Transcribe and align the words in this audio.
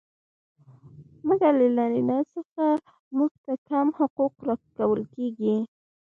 مګر 1.27 1.51
له 1.59 1.67
نارينه 1.77 2.17
څخه 2.33 2.63
موږ 3.17 3.31
ته 3.43 3.53
کم 3.69 3.87
حقوق 3.97 4.35
را 4.47 4.55
کول 4.77 5.01
کيږي. 5.15 5.55